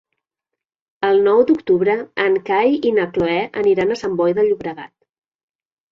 El 1.09 1.19
nou 1.27 1.43
d'octubre 1.51 1.95
en 2.25 2.39
Cai 2.49 2.73
i 2.91 2.95
na 2.97 3.07
Cloè 3.19 3.37
aniran 3.65 3.93
a 3.93 3.99
Sant 4.03 4.19
Boi 4.23 4.37
de 4.41 4.47
Llobregat. 4.49 4.93